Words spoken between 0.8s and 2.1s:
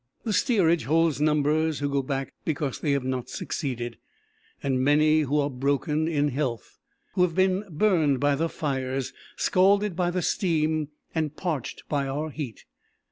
holds numbers who go